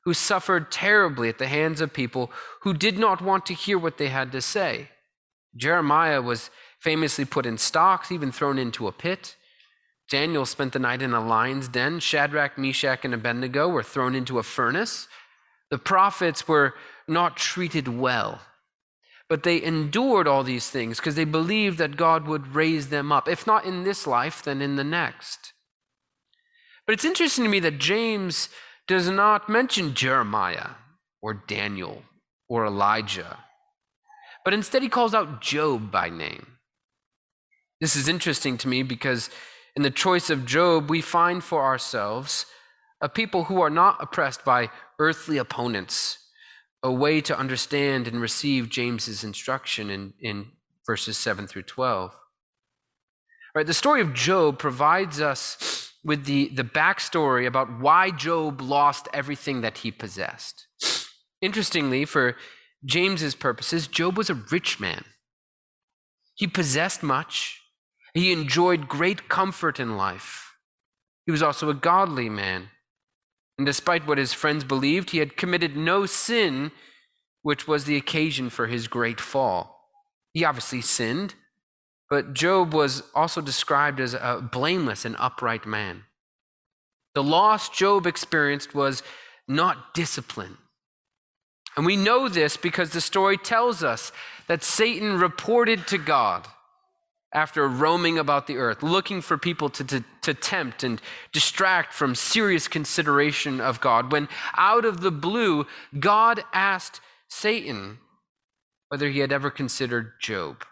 who 0.05 0.13
suffered 0.13 0.71
terribly 0.71 1.31
at 1.31 1.39
the 1.39 1.49
hands 1.49 1.81
of 1.81 1.95
people 1.95 2.31
who 2.65 2.75
did 2.75 2.99
not 2.99 3.23
want 3.23 3.47
to 3.47 3.55
hear 3.55 3.79
what 3.79 3.97
they 3.97 4.09
had 4.09 4.31
to 4.33 4.43
say. 4.43 4.91
Jeremiah 5.57 6.21
was 6.21 6.51
famously 6.81 7.25
put 7.25 7.47
in 7.47 7.57
stocks, 7.57 8.13
even 8.13 8.31
thrown 8.31 8.59
into 8.59 8.87
a 8.87 8.93
pit. 8.93 9.37
Daniel 10.09 10.47
spent 10.47 10.73
the 10.73 10.79
night 10.79 11.03
in 11.03 11.13
a 11.13 11.25
lion's 11.25 11.69
den. 11.69 11.99
Shadrach, 11.99 12.57
Meshach, 12.57 13.05
and 13.05 13.13
Abednego 13.13 13.69
were 13.69 13.83
thrown 13.83 14.15
into 14.15 14.39
a 14.39 14.43
furnace. 14.43 15.09
The 15.71 15.79
prophets 15.79 16.47
were 16.47 16.75
not 17.09 17.37
treated 17.37 17.89
well, 17.89 18.41
but 19.29 19.43
they 19.43 19.63
endured 19.63 20.29
all 20.29 20.45
these 20.45 20.71
things 20.71 20.99
because 20.99 21.17
they 21.17 21.25
believed 21.25 21.79
that 21.79 21.97
God 21.97 22.27
would 22.27 22.55
raise 22.55 22.89
them 22.89 23.11
up, 23.11 23.29
if 23.29 23.47
not 23.47 23.65
in 23.65 23.83
this 23.83 24.07
life, 24.07 24.43
then 24.43 24.63
in 24.63 24.77
the 24.77 24.85
next. 24.85 25.53
But 26.87 26.93
it's 26.93 27.05
interesting 27.05 27.45
to 27.45 27.51
me 27.51 27.59
that 27.61 27.79
James 27.79 28.49
does 28.87 29.09
not 29.09 29.49
mention 29.49 29.95
Jeremiah 29.95 30.71
or 31.21 31.35
Daniel 31.35 32.05
or 32.49 32.65
Elijah, 32.65 33.39
but 34.45 34.55
instead 34.55 34.83
he 34.83 34.89
calls 34.89 35.15
out 35.15 35.43
Job 35.43 35.91
by 35.91 36.09
name. 36.09 36.47
This 37.81 37.97
is 37.97 38.09
interesting 38.09 38.57
to 38.59 38.69
me 38.69 38.85
because 38.85 39.29
in 39.77 39.83
the 39.83 39.91
choice 39.91 40.31
of 40.31 40.47
Job, 40.47 40.89
we 40.89 41.03
find 41.03 41.45
for 41.45 41.63
ourselves 41.63 42.47
a 43.03 43.09
people 43.09 43.45
who 43.45 43.61
are 43.61 43.71
not 43.71 43.99
oppressed 44.01 44.43
by 44.45 44.71
earthly 44.99 45.37
opponents, 45.37 46.19
a 46.83 46.91
way 46.91 47.21
to 47.21 47.39
understand 47.39 48.09
and 48.09 48.21
receive 48.21 48.71
James's 48.71 49.23
instruction 49.23 49.91
in, 49.91 50.15
in 50.19 50.47
verses 50.87 51.19
7 51.19 51.47
through 51.47 51.65
12. 51.65 52.17
Right, 53.55 53.67
the 53.67 53.75
story 53.75 54.01
of 54.01 54.15
Job 54.15 54.59
provides 54.59 55.21
us 55.21 55.93
with 56.03 56.25
the, 56.25 56.49
the 56.49 56.65
backstory 56.65 57.47
about 57.47 57.81
why 57.81 58.11
Job 58.11 58.63
lost 58.63 59.09
everything 59.13 59.61
that 59.61 59.79
he 59.79 59.91
possessed. 59.91 60.67
Interestingly, 61.43 62.05
for 62.05 62.37
James's 62.85 63.35
purposes, 63.35 63.89
Job 63.89 64.17
was 64.17 64.31
a 64.31 64.35
rich 64.35 64.79
man. 64.81 65.05
He 66.35 66.47
possessed 66.47 67.03
much. 67.03 67.61
He 68.17 68.33
enjoyed 68.33 68.89
great 68.89 69.29
comfort 69.29 69.79
in 69.79 69.99
life. 69.99 70.55
He 71.27 71.33
was 71.33 71.43
also 71.43 71.69
a 71.69 71.75
godly 71.75 72.31
man. 72.31 72.71
And 73.59 73.67
despite 73.67 74.07
what 74.07 74.17
his 74.17 74.33
friends 74.33 74.65
believed, 74.65 75.11
he 75.11 75.19
had 75.19 75.37
committed 75.37 75.77
no 75.77 76.07
sin, 76.07 76.73
which 77.43 77.69
was 77.69 77.85
the 77.85 77.97
occasion 77.97 78.49
for 78.49 78.69
his 78.69 78.89
great 78.89 79.21
fall. 79.21 79.91
He 80.33 80.47
obviously 80.47 80.81
sinned, 80.81 81.35
but 82.09 82.33
Job 82.33 82.73
was 82.73 83.03
also 83.15 83.43
described 83.43 84.01
as 84.01 84.15
a 84.15 84.49
blameless 84.51 85.05
and 85.05 85.17
upright 85.19 85.67
man. 85.67 86.05
The 87.15 87.23
loss 87.23 87.69
Job 87.69 88.07
experienced 88.07 88.75
was 88.75 89.03
not 89.47 89.93
discipline. 89.93 90.57
And 91.77 91.85
we 91.85 91.97
know 91.97 92.31
this 92.31 92.57
because 92.57 92.91
the 92.91 93.03
story 93.03 93.37
tells 93.37 93.85
us 93.85 94.11
that 94.47 94.65
Satan 94.65 95.19
reported 95.19 95.87
to 95.89 95.99
God 95.99 96.47
after 97.37 97.69
roaming 97.69 98.19
about 98.19 98.47
the 98.47 98.57
earth, 98.57 98.83
looking 98.83 99.21
for 99.21 99.37
people 99.37 99.69
to, 99.69 99.85
to, 99.85 100.03
to, 100.23 100.33
tempt 100.33 100.83
and 100.83 101.03
distract 101.33 101.93
from 101.93 102.15
serious 102.15 102.67
consideration 102.67 103.61
of 103.61 103.79
God, 103.79 104.11
when 104.11 104.27
out 104.57 104.87
of 104.87 105.03
the 105.03 105.11
blue, 105.11 105.67
God 106.01 106.43
asked 106.55 107.03
Satan 107.29 107.99
whether 108.89 109.11
he 109.11 109.19
had 109.19 109.33
ever 109.33 109.51
considered 109.51 110.13
Job. 110.19 110.65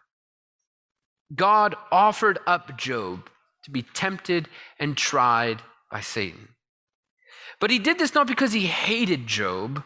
God 1.34 1.76
offered 1.92 2.38
up 2.46 2.78
Job 2.78 3.28
to 3.64 3.70
be 3.70 3.82
tempted 3.82 4.48
and 4.80 4.96
tried 4.96 5.60
by 5.90 6.00
Satan. 6.00 6.48
But 7.60 7.72
he 7.72 7.78
did 7.78 7.98
this 7.98 8.14
not 8.14 8.26
because 8.26 8.54
he 8.54 8.66
hated 8.66 9.26
Job, 9.26 9.84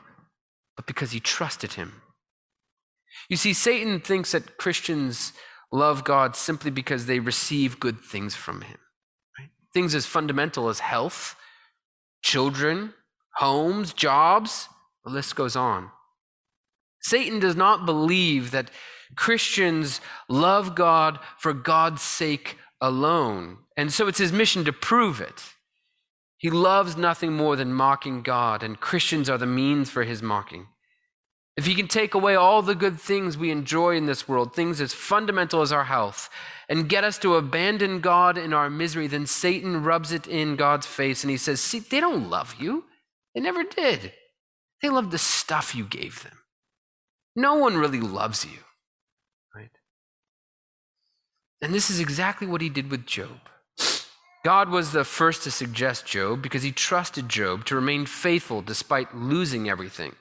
but 0.77 0.87
because 0.87 1.11
he 1.11 1.19
trusted 1.19 1.73
him. 1.73 2.03
You 3.29 3.37
see, 3.37 3.53
Satan 3.53 3.99
thinks 3.99 4.31
that 4.31 4.59
Christians 4.59 5.33
love 5.71 6.05
God 6.05 6.37
simply 6.37 6.71
because 6.71 7.07
they 7.07 7.21
receive 7.21 7.81
good 7.81 8.01
things 8.01 8.35
from 8.35 8.63
him. 8.63 8.79
Right? 9.39 9.51
Things 9.73 9.95
as 9.95 10.07
fundamental 10.07 10.69
as 10.69 10.81
health, 10.81 11.37
children, 12.23 12.95
homes, 13.35 13.93
jobs, 13.93 14.69
the 15.05 15.11
list 15.11 15.37
goes 15.37 15.57
on. 15.57 15.91
Satan 17.01 17.39
does 17.39 17.57
not 17.57 17.87
believe 17.87 18.51
that 18.51 18.71
Christians 19.17 20.01
love 20.29 20.75
God 20.75 21.19
for 21.39 21.53
God's 21.53 22.03
sake 22.03 22.57
alone. 22.81 23.59
And 23.77 23.93
so 23.93 24.09
it's 24.09 24.19
his 24.19 24.33
mission 24.33 24.65
to 24.65 24.73
prove 24.73 25.21
it. 25.21 25.55
He 26.37 26.51
loves 26.51 26.97
nothing 26.97 27.33
more 27.33 27.57
than 27.57 27.73
mocking 27.73 28.23
God, 28.23 28.63
and 28.63 28.79
Christians 28.79 29.29
are 29.29 29.39
the 29.39 29.47
means 29.47 29.91
for 29.91 30.05
his 30.05 30.23
mocking. 30.23 30.69
If 31.59 31.67
he 31.67 31.75
can 31.75 31.89
take 31.89 32.15
away 32.15 32.37
all 32.37 32.63
the 32.63 32.77
good 32.77 33.01
things 33.01 33.37
we 33.37 33.51
enjoy 33.51 33.97
in 33.97 34.07
this 34.07 34.29
world, 34.29 34.55
things 34.55 34.81
as 34.81 34.95
fundamental 34.95 35.61
as 35.61 35.73
our 35.73 35.83
health, 35.83 36.31
and 36.69 36.89
get 36.89 37.03
us 37.03 37.19
to 37.19 37.35
abandon 37.35 37.99
God 37.99 38.39
in 38.39 38.53
our 38.53 38.71
misery, 38.71 39.09
then 39.09 39.27
Satan 39.27 39.83
rubs 39.83 40.13
it 40.13 40.29
in 40.29 40.55
God's 40.55 40.87
face 40.87 41.25
and 41.25 41.33
he 41.33 41.37
says, 41.37 41.61
See, 41.61 41.81
they 41.81 41.99
don't 41.99 42.31
love 42.31 42.55
you. 42.61 42.85
They 43.35 43.41
never 43.41 43.65
did. 43.65 44.13
They 44.83 44.89
love 44.89 45.11
the 45.11 45.19
stuff 45.19 45.75
you 45.75 45.85
gave 45.85 46.23
them. 46.23 46.39
No 47.35 47.57
one 47.57 47.77
really 47.77 48.01
loves 48.01 48.45
you. 48.45 48.61
Right? 49.53 49.73
And 51.61 51.75
this 51.75 51.91
is 51.91 51.99
exactly 51.99 52.47
what 52.47 52.61
he 52.61 52.69
did 52.69 52.89
with 52.89 53.05
Job. 53.05 53.41
God 54.45 54.69
was 54.69 54.93
the 54.93 55.03
first 55.03 55.43
to 55.43 55.51
suggest 55.51 56.07
Job 56.07 56.41
because 56.41 56.63
he 56.63 56.71
trusted 56.71 57.29
Job 57.29 57.65
to 57.65 57.75
remain 57.75 58.07
faithful 58.07 58.63
despite 58.63 59.17
losing 59.17 59.69
everything. 59.69 60.15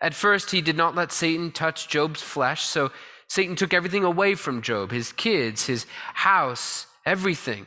At 0.00 0.14
first, 0.14 0.50
he 0.50 0.60
did 0.60 0.76
not 0.76 0.94
let 0.94 1.12
Satan 1.12 1.50
touch 1.52 1.88
Job's 1.88 2.22
flesh, 2.22 2.64
so 2.64 2.90
Satan 3.28 3.56
took 3.56 3.74
everything 3.74 4.04
away 4.04 4.34
from 4.34 4.62
Job 4.62 4.90
his 4.90 5.12
kids, 5.12 5.66
his 5.66 5.86
house, 6.14 6.86
everything. 7.04 7.66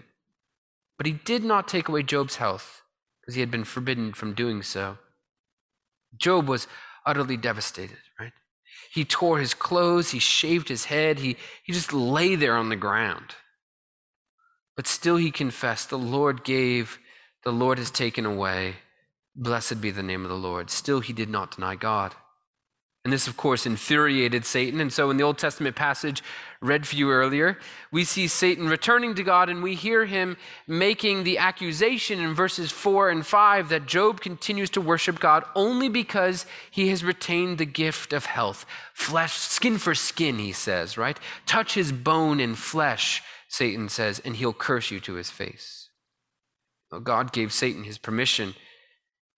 But 0.98 1.08
he 1.08 1.14
did 1.14 1.44
not 1.44 1.68
take 1.68 1.88
away 1.88 2.04
Job's 2.04 2.38
health 2.38 2.82
because 3.22 3.36
he 3.36 3.42
had 3.42 3.52
been 3.52 3.64
forbidden 3.64 4.14
from 4.14 4.34
doing 4.34 4.62
so. 4.64 4.98
Job 6.18 6.48
was 6.48 6.68
utterly 7.06 7.38
devastated, 7.38 7.98
right? 8.20 8.34
He 8.92 9.06
tore 9.06 9.40
his 9.40 9.54
clothes, 9.54 10.12
he 10.12 10.20
shaved 10.20 10.68
his 10.68 10.86
head, 10.86 11.20
he, 11.20 11.38
he 11.64 11.74
just 11.74 11.94
lay 11.94 12.36
there 12.36 12.56
on 12.58 12.70
the 12.70 12.76
ground. 12.76 13.36
But 14.76 14.88
still 14.88 15.18
he 15.18 15.32
confessed, 15.32 15.90
The 15.90 15.98
Lord 15.98 16.44
gave, 16.44 17.00
the 17.44 17.52
Lord 17.52 17.78
has 17.78 17.92
taken 17.92 18.26
away. 18.26 18.76
Blessed 19.40 19.80
be 19.80 19.90
the 19.90 20.04
name 20.04 20.26
of 20.26 20.30
the 20.30 20.36
Lord. 20.36 20.70
Still, 20.70 21.00
he 21.00 21.14
did 21.14 21.30
not 21.30 21.56
deny 21.56 21.76
God. 21.76 22.14
And 23.06 23.14
this, 23.14 23.26
of 23.26 23.38
course, 23.38 23.66
infuriated 23.66 24.44
Satan. 24.44 24.82
And 24.82 24.92
so, 24.92 25.10
in 25.10 25.16
the 25.16 25.24
Old 25.24 25.38
Testament 25.38 25.78
passage 25.78 26.22
read 26.62 26.86
for 26.86 26.98
you 26.98 27.10
earlier, 27.10 27.58
we 27.90 28.04
see 28.04 28.28
Satan 28.28 28.68
returning 28.68 29.16
to 29.16 29.24
God, 29.24 29.48
and 29.48 29.64
we 29.64 29.76
hear 29.76 30.06
him 30.06 30.36
making 30.68 31.24
the 31.24 31.38
accusation 31.38 32.20
in 32.20 32.34
verses 32.34 32.70
4 32.70 33.10
and 33.10 33.26
5 33.26 33.70
that 33.70 33.86
Job 33.86 34.20
continues 34.20 34.70
to 34.72 34.82
worship 34.82 35.22
God 35.22 35.46
only 35.56 35.88
because 35.88 36.46
he 36.70 36.90
has 36.90 37.02
retained 37.02 37.60
the 37.60 37.66
gift 37.66 38.12
of 38.12 38.26
health. 38.26 38.66
Flesh, 38.94 39.38
skin 39.38 39.78
for 39.78 39.96
skin, 39.96 40.38
he 40.38 40.52
says, 40.52 40.98
right? 40.98 41.18
Touch 41.46 41.76
his 41.76 41.94
bone 41.94 42.42
and 42.42 42.58
flesh, 42.58 43.24
Satan 43.48 43.88
says, 43.88 44.20
and 44.20 44.36
he'll 44.36 44.52
curse 44.52 44.92
you 44.92 45.00
to 45.00 45.14
his 45.14 45.30
face. 45.32 45.88
Well, 46.92 47.00
God 47.00 47.32
gave 47.32 47.54
Satan 47.54 47.86
his 47.86 47.98
permission 47.98 48.56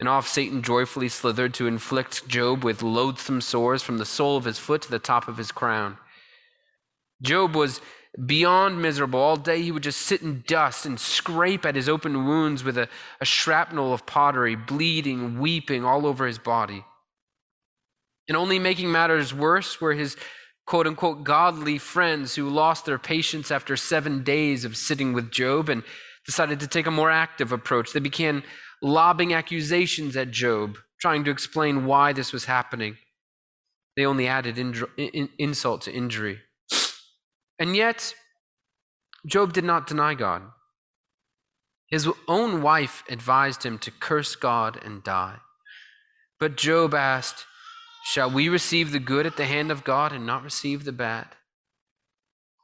and 0.01 0.10
off 0.10 0.27
Satan 0.27 0.63
joyfully 0.63 1.08
slithered 1.08 1.53
to 1.53 1.67
inflict 1.67 2.27
Job 2.27 2.63
with 2.63 2.81
loathsome 2.81 3.39
sores 3.39 3.84
from 3.84 4.00
the 4.00 4.05
sole 4.05 4.36
of 4.36 4.46
his 4.46 4.58
foot 4.58 4.81
to 4.81 4.89
the 4.89 4.98
top 4.98 5.27
of 5.27 5.38
his 5.38 5.51
crown. 5.51 6.00
Job 7.22 7.55
was 7.55 7.81
beyond 8.25 8.81
miserable. 8.81 9.20
All 9.20 9.38
day 9.38 9.62
he 9.62 9.72
would 9.72 9.84
just 9.84 10.01
sit 10.01 10.24
in 10.24 10.43
dust 10.48 10.88
and 10.88 11.00
scrape 11.00 11.67
at 11.67 11.75
his 11.75 11.88
open 11.88 12.25
wounds 12.25 12.63
with 12.63 12.79
a, 12.79 12.89
a 13.22 13.25
shrapnel 13.25 13.93
of 13.93 14.08
pottery, 14.08 14.55
bleeding, 14.55 15.39
weeping 15.39 15.86
all 15.86 16.08
over 16.08 16.25
his 16.25 16.39
body. 16.39 16.84
And 18.27 18.36
only 18.36 18.58
making 18.58 18.91
matters 18.91 19.36
worse 19.36 19.79
were 19.79 19.93
his 19.93 20.17
quote 20.65 20.88
unquote 20.88 21.24
godly 21.24 21.77
friends 21.77 22.34
who 22.34 22.50
lost 22.50 22.86
their 22.86 22.98
patience 22.98 23.51
after 23.51 23.77
seven 23.77 24.24
days 24.24 24.65
of 24.65 24.75
sitting 24.75 25.13
with 25.13 25.29
Job 25.31 25.70
and 25.70 25.84
decided 26.25 26.60
to 26.60 26.68
take 26.68 26.88
a 26.88 26.92
more 26.92 27.12
active 27.12 27.51
approach. 27.51 27.94
They 27.94 28.00
began 28.00 28.44
lobbing 28.82 29.34
accusations 29.34 30.16
at 30.16 30.32
Job, 30.32 30.78
trying 31.00 31.24
to 31.25 31.32
explain 31.32 31.86
why 31.86 32.13
this 32.13 32.32
was 32.32 32.46
happening. 32.46 32.98
They 33.96 34.06
only 34.06 34.28
added 34.28 34.58
insult 35.38 35.82
to 35.82 35.92
injury. 35.92 36.40
And 37.60 37.75
yet, 37.75 38.13
Job 39.25 39.54
did 39.54 39.63
not 39.63 39.88
deny 39.88 40.13
God. 40.13 40.44
His 41.88 42.08
own 42.28 42.62
wife 42.62 43.04
advised 43.10 43.63
him 43.63 43.78
to 43.80 43.92
curse 43.92 44.36
God 44.36 44.80
and 44.84 45.04
die. 45.04 45.40
But 46.40 46.58
Job 46.58 46.94
asked, 46.94 47.46
Shall 48.04 48.32
we 48.32 48.50
receive 48.50 48.92
the 48.92 49.00
good 49.00 49.28
at 49.28 49.38
the 49.38 49.46
hand 49.46 49.70
of 49.70 49.84
God 49.84 50.12
and 50.12 50.25
not 50.25 50.44
receive 50.44 50.86
the 50.86 50.92
bad? 50.92 51.28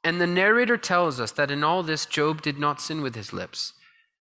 And 0.04 0.22
the 0.22 0.28
narrator 0.28 0.78
tells 0.78 1.20
us 1.20 1.32
that 1.34 1.52
in 1.52 1.64
all 1.64 1.84
this, 1.84 2.06
Job 2.06 2.42
did 2.42 2.58
not 2.58 2.80
sin 2.80 3.02
with 3.02 3.16
his 3.16 3.34
lips. 3.34 3.74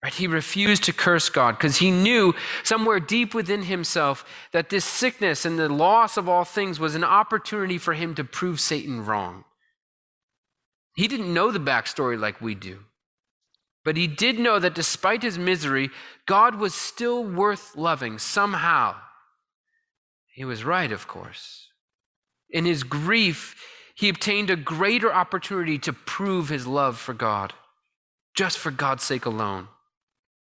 Right? 0.04 0.14
He 0.14 0.28
refused 0.28 0.84
to 0.86 0.94
curse 0.94 1.30
God 1.30 1.58
because 1.58 1.78
he 1.78 1.92
knew 1.92 2.34
somewhere 2.64 3.00
deep 3.00 3.34
within 3.34 3.64
himself 3.64 4.26
that 4.54 4.70
this 4.70 4.86
sickness 4.86 5.46
and 5.46 5.60
the 5.60 5.70
loss 5.70 6.16
of 6.16 6.30
all 6.30 6.46
things 6.46 6.80
was 6.80 6.96
an 6.96 7.04
opportunity 7.04 7.78
for 7.78 7.94
him 7.94 8.16
to 8.16 8.24
prove 8.24 8.60
Satan 8.60 9.06
wrong. 9.06 9.44
He 10.96 11.08
didn't 11.08 11.34
know 11.34 11.52
the 11.52 11.60
backstory 11.60 12.20
like 12.20 12.42
we 12.42 12.56
do. 12.56 12.80
But 13.86 13.98
he 13.98 14.08
did 14.08 14.40
know 14.40 14.60
that 14.60 14.76
despite 14.76 15.24
his 15.24 15.38
misery, 15.38 15.90
God 16.26 16.56
was 16.56 16.74
still 16.74 17.24
worth 17.24 17.76
loving 17.76 18.20
somehow. 18.20 18.96
He 20.34 20.46
was 20.46 20.64
right, 20.64 20.92
of 20.92 21.08
course. 21.08 21.70
In 22.50 22.66
his 22.66 22.84
grief, 22.84 23.56
he 24.00 24.08
obtained 24.08 24.50
a 24.50 24.56
greater 24.56 25.14
opportunity 25.14 25.78
to 25.78 25.92
prove 25.92 26.48
his 26.48 26.66
love 26.66 26.98
for 26.98 27.14
God, 27.14 27.52
just 28.34 28.58
for 28.58 28.72
God's 28.72 29.04
sake 29.04 29.26
alone. 29.26 29.68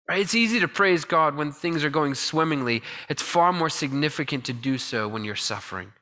Right? 0.07 0.21
It's 0.21 0.35
easy 0.35 0.59
to 0.59 0.67
praise 0.67 1.03
God 1.03 1.33
when 1.33 1.51
things 1.51 1.83
are 1.83 1.89
going 1.89 2.13
swimmingly. 2.13 2.83
It's 3.09 3.23
far 3.23 3.51
more 3.51 3.71
significant 3.71 4.45
to 4.45 4.53
do 4.53 4.77
so 4.77 5.07
when 5.07 5.23
you're 5.23 5.35
suffering. 5.35 5.93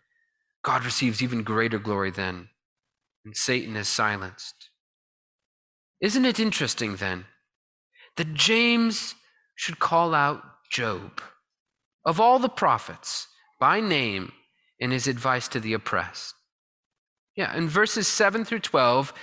God 0.62 0.84
receives 0.84 1.24
even 1.24 1.44
greater 1.44 1.80
glory 1.80 2.12
then, 2.12 2.50
and 3.24 3.38
Satan 3.38 3.78
is 3.78 3.88
silenced. 3.88 4.70
Isn't 6.02 6.26
it 6.26 6.42
interesting 6.42 6.98
then 6.98 7.28
that 8.18 8.34
James 8.34 9.16
should 9.56 9.80
call 9.80 10.14
out 10.14 10.44
Job, 10.70 11.22
of 12.04 12.20
all 12.20 12.40
the 12.40 12.50
prophets, 12.50 13.28
by 13.58 13.80
name 13.80 14.34
in 14.82 14.92
his 14.92 15.08
advice 15.08 15.48
to 15.48 15.62
the 15.62 15.72
oppressed? 15.72 16.34
Yeah, 17.38 17.56
in 17.56 17.70
verses 17.70 18.10
7 18.10 18.44
through 18.44 18.60
12, 18.60 19.14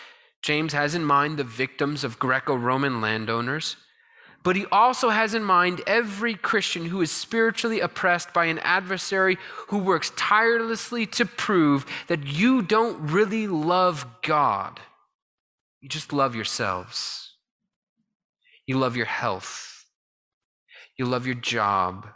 James 0.40 0.72
has 0.72 0.94
in 0.94 1.04
mind 1.04 1.36
the 1.36 1.44
victims 1.44 2.04
of 2.04 2.18
Greco 2.18 2.54
Roman 2.54 3.02
landowners 3.02 3.76
but 4.44 4.56
he 4.56 4.66
also 4.70 5.08
has 5.08 5.34
in 5.34 5.42
mind 5.42 5.80
every 5.86 6.34
Christian 6.34 6.84
who 6.84 7.00
is 7.00 7.10
spiritually 7.10 7.80
oppressed 7.80 8.34
by 8.34 8.44
an 8.44 8.58
adversary 8.58 9.38
who 9.68 9.78
works 9.78 10.12
tirelessly 10.16 11.06
to 11.06 11.24
prove 11.24 11.86
that 12.08 12.26
you 12.26 12.60
don't 12.60 13.10
really 13.10 13.48
love 13.48 14.06
God. 14.22 14.80
You 15.80 15.88
just 15.88 16.12
love 16.12 16.36
yourselves. 16.36 17.32
You 18.66 18.76
love 18.76 18.96
your 18.96 19.06
health. 19.06 19.86
You 20.98 21.06
love 21.06 21.24
your 21.24 21.36
job. 21.36 22.06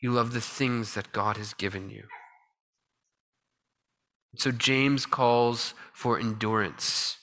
You 0.00 0.12
love 0.12 0.32
the 0.32 0.40
things 0.40 0.94
that 0.94 1.12
God 1.12 1.36
has 1.36 1.52
given 1.52 1.90
you. 1.90 2.04
So 4.36 4.52
James 4.52 5.06
calls 5.06 5.74
for 5.92 6.18
endurance. 6.18 7.18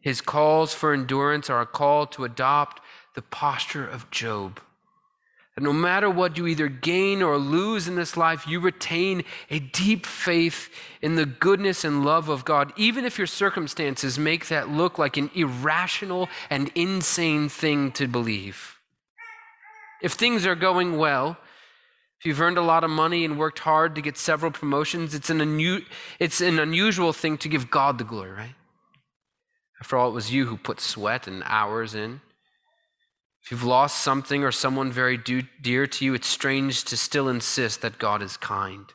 His 0.00 0.20
calls 0.20 0.72
for 0.72 0.92
endurance 0.94 1.50
are 1.50 1.60
a 1.60 1.66
call 1.66 2.06
to 2.06 2.24
adopt 2.24 2.80
the 3.14 3.22
posture 3.22 3.86
of 3.86 4.10
Job. 4.10 4.60
That 5.56 5.64
no 5.64 5.72
matter 5.72 6.08
what 6.08 6.36
you 6.36 6.46
either 6.46 6.68
gain 6.68 7.22
or 7.22 7.38
lose 7.38 7.88
in 7.88 7.96
this 7.96 8.16
life, 8.16 8.46
you 8.46 8.60
retain 8.60 9.24
a 9.50 9.58
deep 9.58 10.06
faith 10.06 10.70
in 11.00 11.16
the 11.16 11.26
goodness 11.26 11.82
and 11.82 12.04
love 12.04 12.28
of 12.28 12.44
God, 12.44 12.72
even 12.76 13.04
if 13.04 13.18
your 13.18 13.26
circumstances 13.26 14.18
make 14.18 14.48
that 14.48 14.68
look 14.68 14.98
like 14.98 15.16
an 15.16 15.30
irrational 15.34 16.28
and 16.50 16.70
insane 16.74 17.48
thing 17.48 17.90
to 17.92 18.06
believe. 18.06 18.78
If 20.02 20.12
things 20.12 20.46
are 20.46 20.54
going 20.54 20.98
well, 20.98 21.38
if 22.18 22.26
you've 22.26 22.40
earned 22.40 22.58
a 22.58 22.62
lot 22.62 22.84
of 22.84 22.90
money 22.90 23.24
and 23.24 23.38
worked 23.38 23.60
hard 23.60 23.94
to 23.94 24.00
get 24.00 24.16
several 24.16 24.50
promotions, 24.50 25.14
it's 25.14 25.30
an, 25.30 25.38
unu- 25.38 25.84
it's 26.18 26.40
an 26.40 26.58
unusual 26.58 27.12
thing 27.12 27.36
to 27.38 27.48
give 27.48 27.70
God 27.70 27.98
the 27.98 28.04
glory, 28.04 28.30
right? 28.30 28.54
After 29.80 29.96
all, 29.96 30.08
it 30.08 30.14
was 30.14 30.32
you 30.32 30.46
who 30.46 30.56
put 30.56 30.80
sweat 30.80 31.26
and 31.26 31.42
hours 31.44 31.94
in. 31.94 32.22
If 33.44 33.50
you've 33.50 33.64
lost 33.64 33.98
something 34.02 34.42
or 34.42 34.50
someone 34.50 34.90
very 34.90 35.16
dear 35.16 35.86
to 35.86 36.04
you, 36.04 36.14
it's 36.14 36.26
strange 36.26 36.84
to 36.84 36.96
still 36.96 37.28
insist 37.28 37.82
that 37.82 37.98
God 37.98 38.22
is 38.22 38.36
kind. 38.36 38.86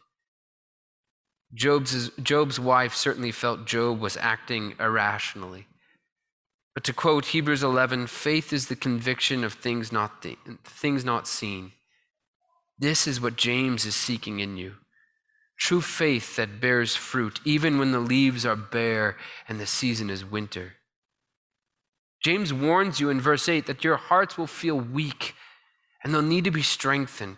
Job's, 1.54 2.10
Job's 2.22 2.60
wife 2.60 2.96
certainly 2.96 3.32
felt 3.32 3.66
Job 3.66 4.00
was 4.00 4.18
acting 4.18 4.74
irrationally. 4.80 5.68
But 6.74 6.84
to 6.86 6.94
quote 6.94 7.28
Hebrews 7.28 7.64
11, 7.64 8.08
faith 8.08 8.52
is 8.54 8.68
the 8.68 8.76
conviction 8.76 9.44
of 9.44 9.54
things 9.54 9.92
not, 9.92 10.22
th- 10.22 10.38
things 10.64 11.06
not 11.06 11.28
seen. 11.28 11.74
This 12.82 13.06
is 13.06 13.22
what 13.22 13.36
James 13.36 13.86
is 13.86 13.94
seeking 13.94 14.40
in 14.40 14.58
you. 14.58 14.74
True 15.60 15.82
faith 15.82 16.36
that 16.36 16.60
bears 16.60 16.96
fruit, 16.96 17.40
even 17.46 17.78
when 17.78 17.92
the 17.92 18.00
leaves 18.00 18.44
are 18.44 18.56
bare 18.56 19.18
and 19.48 19.60
the 19.60 19.68
season 19.68 20.10
is 20.10 20.26
winter. 20.26 20.74
James 22.24 22.52
warns 22.52 23.00
you 23.00 23.12
in 23.12 23.22
verse 23.22 23.48
8 23.48 23.68
that 23.68 23.84
your 23.84 23.98
hearts 23.98 24.36
will 24.36 24.48
feel 24.48 24.80
weak 24.80 25.36
and 26.04 26.12
they'll 26.12 26.24
need 26.24 26.44
to 26.46 26.52
be 26.52 26.64
strengthened. 26.64 27.38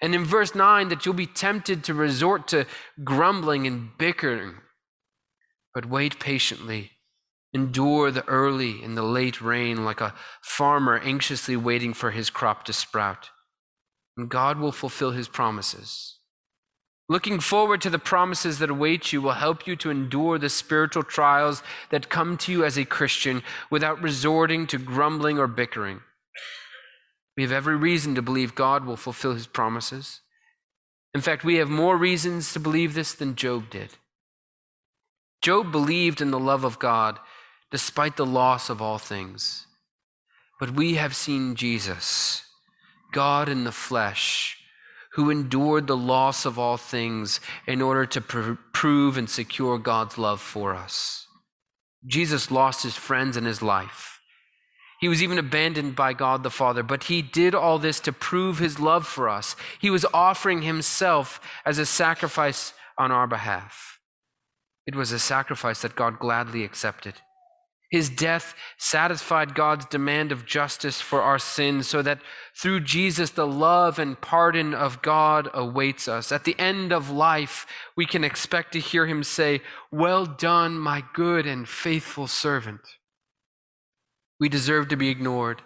And 0.00 0.14
in 0.14 0.24
verse 0.24 0.54
9, 0.54 0.88
that 0.88 1.04
you'll 1.04 1.14
be 1.14 1.26
tempted 1.26 1.84
to 1.84 1.92
resort 1.92 2.48
to 2.48 2.64
grumbling 3.04 3.66
and 3.66 3.90
bickering. 3.98 4.54
But 5.74 5.84
wait 5.84 6.18
patiently. 6.18 6.92
Endure 7.52 8.10
the 8.10 8.26
early 8.26 8.82
and 8.82 8.96
the 8.96 9.02
late 9.02 9.42
rain 9.42 9.84
like 9.84 10.00
a 10.00 10.14
farmer 10.40 10.98
anxiously 10.98 11.56
waiting 11.56 11.92
for 11.92 12.12
his 12.12 12.30
crop 12.30 12.64
to 12.64 12.72
sprout. 12.72 13.28
And 14.16 14.28
God 14.28 14.58
will 14.58 14.72
fulfill 14.72 15.10
his 15.10 15.28
promises. 15.28 16.16
Looking 17.08 17.38
forward 17.38 17.80
to 17.82 17.90
the 17.90 17.98
promises 17.98 18.58
that 18.58 18.70
await 18.70 19.12
you 19.12 19.22
will 19.22 19.32
help 19.32 19.66
you 19.66 19.76
to 19.76 19.90
endure 19.90 20.38
the 20.38 20.48
spiritual 20.48 21.04
trials 21.04 21.62
that 21.90 22.08
come 22.08 22.36
to 22.38 22.50
you 22.50 22.64
as 22.64 22.76
a 22.76 22.84
Christian 22.84 23.42
without 23.70 24.02
resorting 24.02 24.66
to 24.68 24.78
grumbling 24.78 25.38
or 25.38 25.46
bickering. 25.46 26.00
We 27.36 27.44
have 27.44 27.52
every 27.52 27.76
reason 27.76 28.14
to 28.14 28.22
believe 28.22 28.54
God 28.54 28.84
will 28.84 28.96
fulfill 28.96 29.34
his 29.34 29.46
promises. 29.46 30.20
In 31.14 31.20
fact, 31.20 31.44
we 31.44 31.56
have 31.56 31.68
more 31.68 31.96
reasons 31.96 32.52
to 32.52 32.60
believe 32.60 32.94
this 32.94 33.14
than 33.14 33.36
Job 33.36 33.70
did. 33.70 33.90
Job 35.42 35.70
believed 35.70 36.20
in 36.20 36.30
the 36.30 36.38
love 36.38 36.64
of 36.64 36.78
God 36.78 37.18
despite 37.70 38.16
the 38.16 38.26
loss 38.26 38.68
of 38.68 38.82
all 38.82 38.98
things. 38.98 39.66
But 40.58 40.70
we 40.70 40.94
have 40.94 41.14
seen 41.14 41.54
Jesus, 41.54 42.42
God 43.16 43.48
in 43.48 43.64
the 43.64 43.72
flesh 43.72 44.58
who 45.14 45.30
endured 45.30 45.86
the 45.86 45.96
loss 45.96 46.44
of 46.44 46.58
all 46.58 46.76
things 46.76 47.40
in 47.66 47.80
order 47.80 48.04
to 48.04 48.20
pr- 48.20 48.52
prove 48.74 49.16
and 49.16 49.30
secure 49.30 49.78
God's 49.78 50.18
love 50.18 50.38
for 50.38 50.74
us. 50.74 51.26
Jesus 52.04 52.50
lost 52.50 52.82
his 52.82 52.94
friends 52.94 53.38
and 53.38 53.46
his 53.46 53.62
life. 53.62 54.20
He 55.00 55.08
was 55.08 55.22
even 55.22 55.38
abandoned 55.38 55.96
by 55.96 56.12
God 56.12 56.42
the 56.42 56.50
Father, 56.50 56.82
but 56.82 57.04
he 57.04 57.22
did 57.22 57.54
all 57.54 57.78
this 57.78 58.00
to 58.00 58.12
prove 58.12 58.58
his 58.58 58.78
love 58.78 59.06
for 59.06 59.30
us. 59.30 59.56
He 59.80 59.88
was 59.88 60.04
offering 60.12 60.60
himself 60.60 61.40
as 61.64 61.78
a 61.78 61.86
sacrifice 61.86 62.74
on 62.98 63.10
our 63.10 63.26
behalf. 63.26 63.98
It 64.86 64.94
was 64.94 65.10
a 65.10 65.18
sacrifice 65.18 65.80
that 65.80 65.96
God 65.96 66.18
gladly 66.18 66.64
accepted. 66.64 67.14
His 67.90 68.10
death 68.10 68.54
satisfied 68.78 69.54
God's 69.54 69.86
demand 69.86 70.32
of 70.32 70.44
justice 70.44 71.00
for 71.00 71.22
our 71.22 71.38
sins 71.38 71.86
so 71.86 72.02
that 72.02 72.20
through 72.54 72.80
Jesus, 72.80 73.30
the 73.30 73.46
love 73.46 73.98
and 73.98 74.20
pardon 74.20 74.74
of 74.74 75.02
God 75.02 75.48
awaits 75.54 76.08
us. 76.08 76.32
At 76.32 76.44
the 76.44 76.58
end 76.58 76.92
of 76.92 77.10
life, 77.10 77.64
we 77.96 78.04
can 78.04 78.24
expect 78.24 78.72
to 78.72 78.80
hear 78.80 79.06
him 79.06 79.22
say, 79.22 79.60
Well 79.92 80.26
done, 80.26 80.78
my 80.78 81.04
good 81.14 81.46
and 81.46 81.68
faithful 81.68 82.26
servant. 82.26 82.80
We 84.40 84.48
deserve 84.48 84.88
to 84.88 84.96
be 84.96 85.08
ignored, 85.08 85.62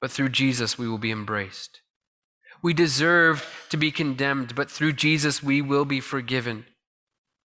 but 0.00 0.10
through 0.10 0.28
Jesus, 0.30 0.78
we 0.78 0.86
will 0.86 0.98
be 0.98 1.10
embraced. 1.10 1.80
We 2.62 2.74
deserve 2.74 3.66
to 3.70 3.76
be 3.76 3.90
condemned, 3.90 4.54
but 4.54 4.70
through 4.70 4.92
Jesus, 4.94 5.42
we 5.42 5.62
will 5.62 5.84
be 5.84 6.00
forgiven. 6.00 6.66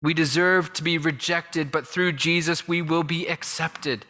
We 0.02 0.14
deserve 0.14 0.72
to 0.74 0.82
be 0.82 0.98
rejected, 0.98 1.70
but 1.70 1.86
through 1.86 2.12
Jesus 2.12 2.66
we 2.66 2.80
will 2.80 3.02
be 3.02 3.26
accepted. 3.26 4.06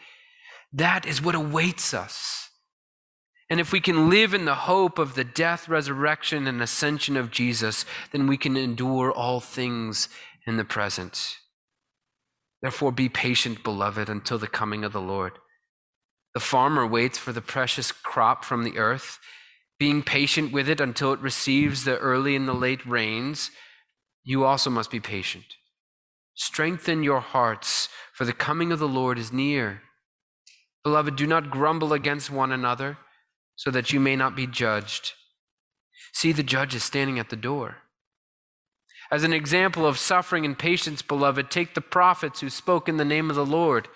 That 0.73 1.05
is 1.05 1.21
what 1.21 1.35
awaits 1.35 1.93
us. 1.93 2.51
And 3.49 3.59
if 3.59 3.73
we 3.73 3.81
can 3.81 4.09
live 4.09 4.33
in 4.33 4.45
the 4.45 4.55
hope 4.55 4.99
of 5.01 5.15
the 5.15 5.25
death, 5.25 5.69
resurrection, 5.69 6.47
and 6.47 6.63
ascension 6.63 7.17
of 7.17 7.33
Jesus, 7.33 7.85
then 8.13 8.29
we 8.29 8.37
can 8.37 8.57
endure 8.57 9.11
all 9.11 9.41
things 9.41 10.09
in 10.47 10.57
the 10.57 10.65
present. 10.65 11.37
Therefore, 12.63 12.93
be 12.93 13.09
patient, 13.09 13.65
beloved, 13.65 14.09
until 14.09 14.39
the 14.39 14.47
coming 14.47 14.85
of 14.85 14.93
the 14.93 15.01
Lord. 15.01 15.33
The 16.35 16.41
farmer 16.41 16.87
waits 16.87 17.19
for 17.19 17.33
the 17.33 17.41
precious 17.41 17.91
crop 17.91 18.45
from 18.45 18.63
the 18.63 18.79
earth, 18.79 19.19
being 19.81 20.03
patient 20.03 20.53
with 20.53 20.69
it 20.69 20.81
until 20.81 21.13
it 21.13 21.21
receives 21.21 21.83
the 21.83 21.99
early 21.99 22.37
and 22.37 22.47
the 22.47 22.55
late 22.55 22.87
rains, 22.87 23.51
you 24.23 24.45
also 24.45 24.71
must 24.71 24.91
be 24.91 25.01
patient. 25.01 25.57
Strengthen 26.35 27.03
your 27.03 27.21
hearts, 27.21 27.89
for 28.13 28.25
the 28.25 28.33
coming 28.33 28.73
of 28.73 28.79
the 28.79 28.89
Lord 28.89 29.19
is 29.19 29.33
near. 29.33 29.83
Beloved, 30.85 31.17
do 31.17 31.27
not 31.27 31.51
grumble 31.51 31.93
against 31.93 32.31
one 32.31 32.53
another, 32.53 32.99
so 33.57 33.71
that 33.71 33.93
you 33.93 34.01
may 34.01 34.17
not 34.17 34.35
be 34.35 34.47
judged. 34.47 35.13
See, 36.13 36.33
the 36.33 36.43
judge 36.43 36.75
is 36.75 36.83
standing 36.83 37.19
at 37.19 37.31
the 37.31 37.37
door. 37.37 37.79
As 39.11 39.25
an 39.25 39.33
example 39.33 39.87
of 39.87 39.99
suffering 39.99 40.45
and 40.45 40.59
patience, 40.59 41.03
beloved, 41.03 41.51
take 41.51 41.75
the 41.75 41.81
prophets 41.81 42.41
who 42.41 42.49
spoke 42.49 42.89
in 42.89 42.97
the 42.97 43.05
name 43.05 43.29
of 43.29 43.37
the 43.37 43.45
Lord. 43.45 43.89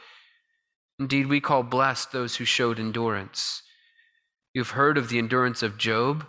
Indeed, 0.98 1.28
we 1.28 1.40
call 1.40 1.62
blessed 1.62 2.12
those 2.12 2.36
who 2.36 2.44
showed 2.44 2.78
endurance. 2.78 3.62
You 4.52 4.60
have 4.60 4.70
heard 4.70 4.98
of 4.98 5.08
the 5.08 5.18
endurance 5.18 5.62
of 5.62 5.78
Job, 5.78 6.26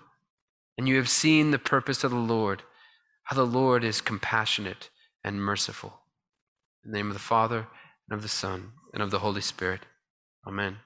and 0.77 0.87
you 0.87 0.95
have 0.97 1.09
seen 1.09 1.51
the 1.51 1.59
purpose 1.59 2.03
of 2.03 2.11
the 2.11 2.17
Lord, 2.17 2.63
how 3.25 3.35
the 3.35 3.45
Lord 3.45 3.83
is 3.83 4.01
compassionate 4.01 4.89
and 5.25 5.41
merciful. 5.41 6.01
In 6.85 6.91
the 6.91 6.97
name 6.97 7.07
of 7.07 7.15
the 7.15 7.19
Father, 7.19 7.67
and 8.07 8.15
of 8.15 8.21
the 8.21 8.29
Son, 8.29 8.73
and 8.93 9.01
of 9.01 9.09
the 9.09 9.19
Holy 9.19 9.41
Spirit. 9.41 9.81
Amen. 10.47 10.77